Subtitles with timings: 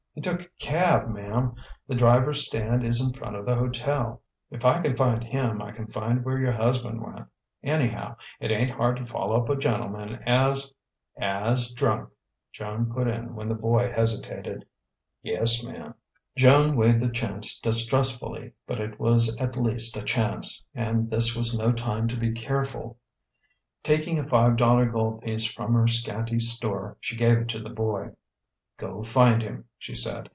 [0.13, 1.55] "He took a cab, ma'm.
[1.87, 4.21] The driver's stand is in front of the hotel.
[4.51, 7.27] If I can find him, I can find where your husband went.
[7.63, 10.73] Anyhow, it ain't hard to follow up a gentleman as"
[11.47, 12.09] "As drunk!"
[12.51, 14.65] Joan put in when the boy hesitated.
[15.23, 15.95] "Yes, ma'm."
[16.35, 21.57] Joan weighed the chance distrustfully; but it was at least a chance, and this was
[21.57, 22.97] no time to be careful.
[23.81, 27.69] Taking a five dollar gold piece from her scanty store, she gave it to the
[27.69, 28.09] boy.
[28.77, 30.27] "Go find him," she said.